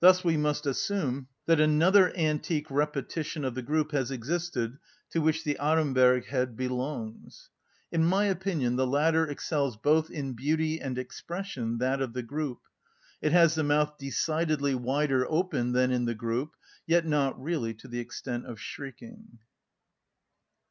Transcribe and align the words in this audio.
Thus 0.00 0.22
we 0.22 0.36
must 0.36 0.66
assume 0.66 1.28
that 1.46 1.58
another 1.58 2.14
antique 2.14 2.70
repetition 2.70 3.46
of 3.46 3.54
the 3.54 3.62
group 3.62 3.92
has 3.92 4.10
existed 4.10 4.76
to 5.08 5.22
which 5.22 5.42
the 5.42 5.56
Aremberg 5.58 6.26
head 6.26 6.54
belonged. 6.54 7.34
In 7.90 8.04
my 8.04 8.26
opinion 8.26 8.76
the 8.76 8.86
latter 8.86 9.24
excels 9.26 9.78
both 9.78 10.10
in 10.10 10.34
beauty 10.34 10.82
and 10.82 10.98
expression 10.98 11.78
that 11.78 12.02
of 12.02 12.12
the 12.12 12.22
group. 12.22 12.58
It 13.22 13.32
has 13.32 13.54
the 13.54 13.64
mouth 13.64 13.96
decidedly 13.96 14.74
wider 14.74 15.24
open 15.32 15.72
than 15.72 15.90
in 15.90 16.04
the 16.04 16.14
group, 16.14 16.56
yet 16.86 17.06
not 17.06 17.40
really 17.42 17.72
to 17.72 17.88
the 17.88 18.00
extent 18.00 18.44
of 18.44 18.60
shrieking. 18.60 19.38